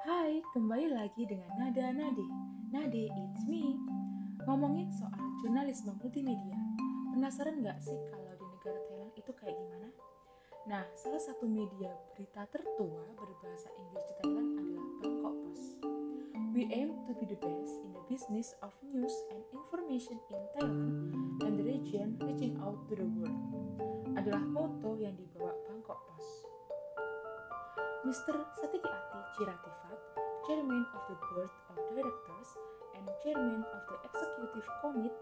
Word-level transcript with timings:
Hai, 0.00 0.40
kembali 0.56 0.96
lagi 0.96 1.28
dengan 1.28 1.52
Nada 1.60 1.92
Nade. 1.92 2.24
Nade, 2.72 3.12
it's 3.12 3.44
me. 3.44 3.76
Ngomongin 4.48 4.88
soal 4.96 5.20
jurnalisme 5.44 5.92
multimedia, 6.00 6.56
penasaran 7.12 7.60
nggak 7.60 7.76
sih 7.84 8.00
kalau 8.08 8.32
di 8.32 8.46
negara 8.48 8.80
Thailand 8.88 9.12
itu 9.12 9.28
kayak 9.36 9.52
gimana? 9.60 9.92
Nah, 10.64 10.88
salah 10.96 11.20
satu 11.20 11.44
media 11.44 11.92
berita 12.16 12.48
tertua 12.48 13.12
berbahasa 13.12 13.68
Inggris 13.76 14.04
di 14.08 14.14
Thailand 14.24 14.48
adalah 14.56 14.88
Bangkok 15.04 15.34
Post. 15.44 15.68
We 16.56 16.64
aim 16.72 16.96
to 17.04 17.12
be 17.20 17.28
the 17.28 17.36
best 17.36 17.76
in 17.84 17.92
the 17.92 18.04
business 18.08 18.56
of 18.64 18.72
news 18.80 19.12
and 19.36 19.44
information 19.52 20.16
in 20.32 20.40
Thailand 20.56 20.96
and 21.44 21.52
the 21.60 21.64
region 21.76 22.16
reaching 22.24 22.56
out 22.64 22.88
to 22.88 22.96
the 22.96 23.04
world. 23.04 23.44
Adalah 24.16 24.40
moto 24.48 24.96
yang 24.96 25.12
dibawa 25.12 25.52
Bangkok 25.68 26.00
Post. 26.08 26.49
Mr. 28.10 28.42
Satiki 28.58 28.90
Ati 28.90 29.18
Chiratifat, 29.38 29.98
Chairman 30.42 30.82
of 30.82 31.02
the 31.06 31.14
Board 31.30 31.46
of 31.70 31.78
Directors 31.94 32.50
and 32.98 33.06
Chairman 33.22 33.62
of 33.62 33.82
the 33.86 33.96
Executive 34.02 34.66
Committee, 34.82 35.14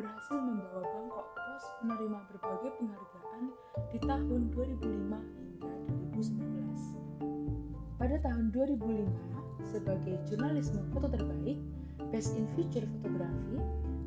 berhasil 0.00 0.40
membawa 0.40 0.80
Bangkok 0.88 1.36
Post 1.36 1.68
menerima 1.84 2.18
berbagai 2.32 2.72
penghargaan 2.80 3.44
di 3.92 3.98
tahun 4.00 4.40
2005 4.56 4.80
hingga 4.80 5.68
2019. 6.16 8.00
Pada 8.00 8.16
tahun 8.24 8.44
2005, 8.56 9.76
sebagai 9.76 10.16
jurnalisme 10.24 10.80
foto 10.96 11.12
terbaik, 11.12 11.60
Best 12.08 12.40
in 12.40 12.48
Feature 12.56 12.88
Photography, 12.88 13.60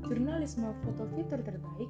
jurnalisme 0.10 0.74
foto 0.82 1.06
fitur 1.14 1.38
terbaik, 1.46 1.90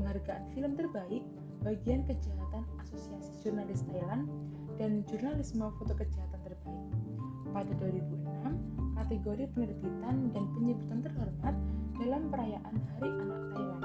penghargaan 0.00 0.48
film 0.56 0.72
terbaik, 0.72 1.20
bagian 1.60 2.00
kejahatan 2.08 2.64
Asosiasi 2.80 3.44
Jurnalis 3.44 3.84
Thailand, 3.92 4.24
dan 4.82 5.06
jurnalisme 5.06 5.62
foto 5.78 5.94
kejahatan 5.94 6.42
terbaik. 6.42 6.90
Pada 7.54 7.70
2006, 7.78 8.98
kategori 8.98 9.44
penerbitan 9.54 10.34
dan 10.34 10.44
penyebutan 10.58 10.98
terhormat 11.06 11.54
dalam 12.02 12.22
perayaan 12.34 12.74
Hari 12.90 13.10
Anak 13.22 13.42
Thailand. 13.54 13.84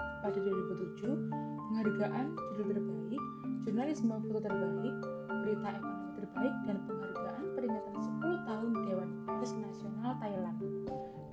Pada 0.00 0.38
2007, 0.40 1.28
penghargaan 1.28 2.26
judul 2.56 2.72
terbaik, 2.80 3.24
jurnalisme 3.68 4.16
foto 4.16 4.40
terbaik, 4.40 4.96
berita 5.28 5.68
ekonomi 5.76 6.08
terbaik, 6.16 6.54
dan 6.64 6.76
penghargaan 6.88 7.44
peringatan 7.52 7.96
10 8.00 8.48
tahun 8.48 8.70
Dewan 8.88 9.10
Pers 9.28 9.52
Nasional 9.60 10.12
Thailand. 10.24 10.58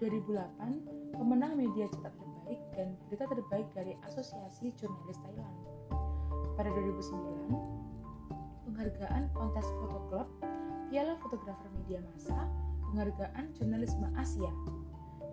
2008, 0.03 1.16
pemenang 1.16 1.56
media 1.56 1.88
cetak 1.95 2.12
terbaik 2.12 2.59
dan 2.75 2.91
berita 3.08 3.23
terbaik 3.23 3.67
dari 3.72 3.95
Asosiasi 4.03 4.75
Jurnalis 4.75 5.16
Thailand. 5.23 5.56
Pada 6.59 6.67
2009, 6.75 7.78
penghargaan 8.80 9.27
kontes 9.35 9.67
foto 9.75 9.99
klub, 10.08 10.27
Piala 10.88 11.19
Fotografer 11.19 11.67
Media 11.75 11.99
Massa, 11.99 12.47
penghargaan 12.88 13.52
jurnalisme 13.59 14.08
Asia. 14.16 14.47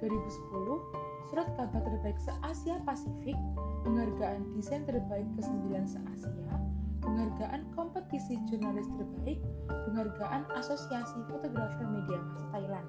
2010, 0.03 1.31
surat 1.31 1.47
kabar 1.55 1.79
terbaik 1.79 2.19
se-Asia 2.19 2.83
Pasifik, 2.83 3.39
penghargaan 3.87 4.51
desain 4.59 4.83
terbaik 4.83 5.31
ke-9 5.39 5.79
se-Asia, 5.79 6.59
penghargaan 7.07 7.71
kompetisi 7.79 8.35
jurnalis 8.51 8.91
terbaik, 8.99 9.39
penghargaan 9.71 10.43
Asosiasi 10.59 11.23
Fotografer 11.31 11.87
Media 11.87 12.19
Massa 12.19 12.51
Thailand. 12.51 12.87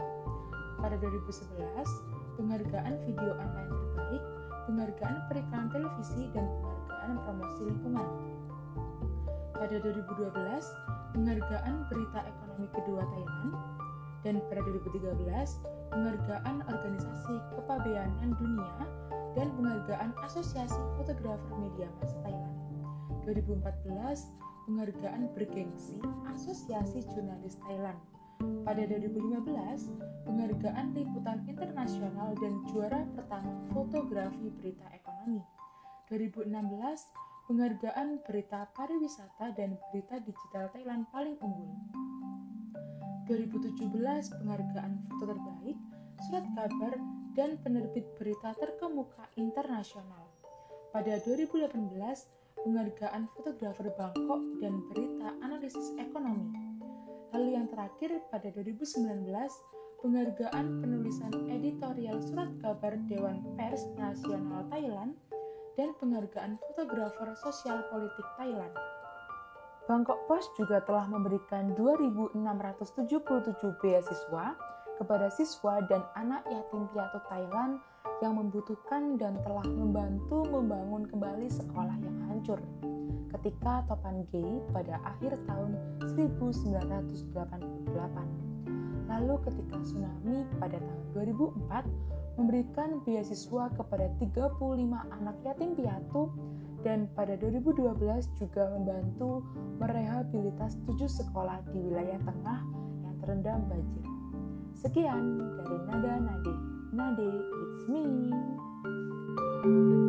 Pada 0.81 0.97
2011, 0.97 1.85
penghargaan 2.33 2.97
video 3.05 3.37
online 3.37 3.69
terbaik, 3.93 4.23
penghargaan 4.65 5.17
periklanan 5.29 5.69
televisi, 5.69 6.33
dan 6.33 6.49
penghargaan 6.49 7.13
promosi 7.21 7.61
lingkungan. 7.61 8.36
Pada 9.57 9.73
2012, 9.81 10.37
penghargaan 11.17 11.75
berita 11.89 12.19
ekonomi 12.29 12.67
kedua 12.77 13.01
Thailand, 13.01 13.53
dan 14.21 14.37
pada 14.53 14.61
2013, 14.61 15.17
penghargaan 15.89 16.57
Organisasi 16.69 17.35
Kepabeanan 17.57 18.37
Dunia 18.37 18.85
dan 19.33 19.49
penghargaan 19.57 20.13
Asosiasi 20.29 20.77
Fotografer 21.01 21.53
Media 21.57 21.89
Massa 21.97 22.17
Thailand. 22.21 22.53
2014, 23.25 24.29
penghargaan 24.69 25.21
bergengsi 25.33 25.97
Asosiasi 26.29 27.01
Jurnalis 27.09 27.57
Thailand. 27.65 27.97
Pada 28.61 28.85
2015, 28.85 29.89
penghargaan 30.29 30.93
liputan 30.93 31.41
internasional 31.49 32.37
dan 32.37 32.61
juara 32.69 33.09
pertama 33.17 33.57
fotografi 33.73 34.53
berita 34.61 34.85
ekonomi. 34.93 35.41
2016, 36.13 36.53
penghargaan 37.47 38.19
berita 38.27 38.67
pariwisata 38.75 39.55
dan 39.55 39.79
berita 39.89 40.19
digital 40.19 40.67
Thailand 40.75 41.07
paling 41.15 41.39
unggul. 41.39 41.71
2017, 43.31 43.87
penghargaan 44.43 44.93
foto 45.07 45.23
terbaik, 45.31 45.77
surat 46.27 46.45
kabar, 46.55 46.93
dan 47.39 47.55
penerbit 47.63 48.03
berita 48.19 48.51
terkemuka 48.59 49.31
internasional. 49.39 50.27
Pada 50.91 51.19
2018, 51.23 51.71
penghargaan 52.67 53.23
fotografer 53.31 53.95
Bangkok 53.95 54.41
dan 54.59 54.83
berita 54.91 55.31
analisis 55.43 55.95
ekonomi. 55.99 56.51
Lalu 57.31 57.59
yang 57.59 57.67
terakhir 57.71 58.23
pada 58.27 58.47
2019, 58.51 59.27
penghargaan 60.03 60.65
penulisan 60.83 61.31
editorial 61.51 62.19
surat 62.23 62.51
kabar 62.59 62.95
Dewan 63.07 63.43
Pers 63.55 63.87
Nasional 63.99 64.67
Thailand 64.71 65.15
dan 65.77 65.93
penghargaan 66.01 66.57
fotografer 66.57 67.29
sosial 67.39 67.85
politik 67.93 68.25
Thailand. 68.35 68.73
Bangkok 69.87 70.19
Post 70.27 70.51
juga 70.59 70.83
telah 70.83 71.07
memberikan 71.07 71.71
2.677 71.77 72.35
beasiswa 73.79 74.45
kepada 74.99 75.31
siswa 75.31 75.79
dan 75.87 76.03
anak 76.17 76.43
yatim 76.49 76.89
piatu 76.91 77.21
Thailand 77.29 77.79
yang 78.19 78.35
membutuhkan 78.35 79.15
dan 79.15 79.39
telah 79.45 79.63
membantu 79.63 80.43
membangun 80.49 81.07
kembali 81.07 81.47
sekolah 81.47 81.95
yang 82.01 82.17
hancur 82.27 82.59
ketika 83.37 83.85
Topan 83.85 84.25
Gay 84.33 84.65
pada 84.73 84.97
akhir 85.05 85.37
tahun 85.45 85.77
1988. 86.17 88.46
Lalu 89.07 89.35
ketika 89.47 89.75
tsunami 89.81 90.43
pada 90.59 90.77
tahun 90.77 91.07
2004 91.15 92.37
memberikan 92.37 93.01
beasiswa 93.01 93.73
kepada 93.73 94.07
35 94.21 94.61
anak 94.93 95.37
yatim 95.41 95.73
piatu 95.73 96.29
dan 96.85 97.09
pada 97.17 97.33
2012 97.41 97.97
juga 98.37 98.63
membantu 98.77 99.41
merehabilitas 99.81 100.77
tujuh 100.85 101.09
sekolah 101.09 101.65
di 101.73 101.79
wilayah 101.81 102.19
tengah 102.21 102.59
yang 103.01 103.15
terendam 103.23 103.59
banjir. 103.65 104.05
Sekian 104.77 105.41
dari 105.57 105.77
Nada 105.89 106.13
Nade. 106.21 106.53
Nade, 106.93 107.29
it's 107.33 107.83
me. 107.89 108.05
thank 109.57 109.73
you 109.73 110.06